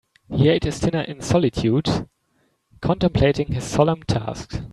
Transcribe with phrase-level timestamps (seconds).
[0.33, 2.07] He ate his dinner in solitude,
[2.81, 4.59] contemplating his solemn task.